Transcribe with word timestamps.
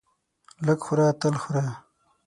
لږ 0.65 0.79
خوره 0.85 1.07
تل 1.21 1.35
خوره. 1.41 1.65